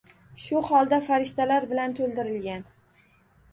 [0.45, 2.67] Shu holda farishtalar bilan to‘ldirilgan.